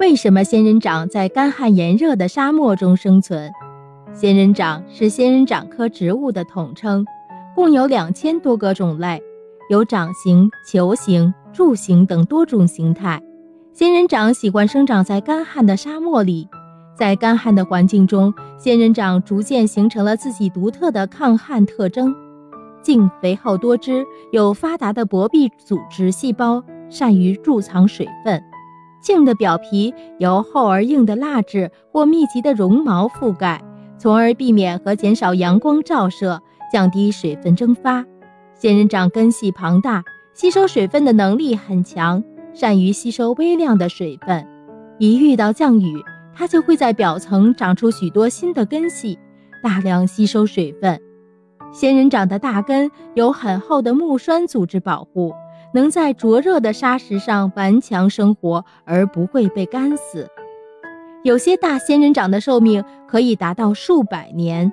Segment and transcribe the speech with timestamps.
[0.00, 3.50] 为什么仙人掌在干旱炎热的沙漠中生存？
[4.14, 7.04] 仙人掌是仙人掌科植物的统称，
[7.56, 9.20] 共有两千多个种类，
[9.68, 13.20] 有掌形、球形、柱形等多种形态。
[13.72, 16.48] 仙人掌喜欢生长在干旱的沙漠里，
[16.96, 22.14] 在干旱的环境中，仙人掌逐渐形成了自己独特的抗旱特征。
[22.82, 28.40] 茎肥厚多汁，有发达的薄壁组织细胞，善于贮藏水分。
[29.00, 33.62] 茎的表皮由厚而硬的蜡质或密集的绒毛覆盖，
[33.98, 36.40] 从而避免和减少阳光照射，
[36.72, 38.04] 降低水分蒸发。
[38.54, 40.02] 仙人掌根系庞大，
[40.34, 42.22] 吸收水分的能力很强，
[42.52, 44.46] 善于吸收微量的水分。
[44.98, 46.02] 一遇到降雨，
[46.34, 49.18] 它就会在表层长出许多新的根系，
[49.62, 51.00] 大量吸收水分。
[51.70, 55.32] 仙人掌的大根有很厚的木栓组织保护。
[55.72, 60.28] 能在灼热的沙石上顽强生活而不会被干死。
[61.24, 64.72] 有些大仙人掌的寿命可以达到数百年。